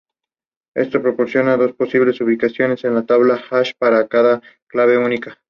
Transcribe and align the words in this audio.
Esto 0.75 0.99
proporciona 0.99 1.57
dos 1.57 1.73
posibles 1.73 2.19
ubicaciones 2.21 2.83
en 2.85 2.95
la 2.95 3.05
tabla 3.05 3.35
hash 3.51 3.73
para 3.77 4.07
cada 4.07 4.41
clave 4.67 4.97
única. 4.97 5.37